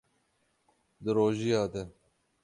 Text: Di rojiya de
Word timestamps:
Di 1.03 1.09
rojiya 1.17 1.63
de 1.73 1.83